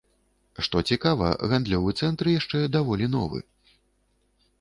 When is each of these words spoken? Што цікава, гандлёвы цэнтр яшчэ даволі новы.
Што 0.67 0.77
цікава, 0.93 1.27
гандлёвы 1.51 1.93
цэнтр 1.99 2.25
яшчэ 2.39 2.63
даволі 2.77 3.11
новы. 3.17 3.39